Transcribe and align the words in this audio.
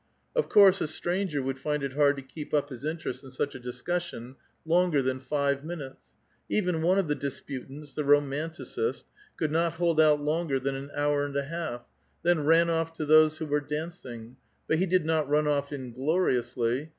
01 0.33 0.45
course 0.45 0.81
a 0.81 0.87
stranger 0.87 1.43
would 1.43 1.57
fiud 1.57 1.83
it 1.83 1.93
hard 1.93 2.17
to 2.17 2.23
keep 2.23 2.55
up 2.55 2.69
his 2.69 2.83
interest 2.83 3.23
in 3.23 3.29
such 3.29 3.53
a 3.53 3.59
discussion 3.59 4.35
longer 4.65 4.99
than 4.99 5.19
five 5.19 5.63
minutes; 5.63 6.07
even 6.49 6.81
cue 6.81 6.93
of 6.93 7.07
the 7.07 7.13
disputants, 7.13 7.93
the 7.93 8.03
romanticist, 8.03 9.05
could 9.37 9.51
not 9.51 9.73
hold 9.73 10.01
out 10.01 10.19
longei 10.19 10.59
than 10.63 10.73
an 10.73 10.89
hour 10.95 11.23
and 11.23 11.35
a 11.37 11.43
half, 11.43 11.83
then 12.23 12.43
ran 12.43 12.67
off 12.67 12.91
to 12.91 13.05
those 13.05 13.37
who 13.37 13.45
were 13.45 13.61
dancing; 13.61 14.37
but 14.67 14.79
he 14.79 14.87
did 14.87 15.05
not 15.05 15.29
run 15.29 15.45
off 15.45 15.71
ingloriously. 15.71 16.89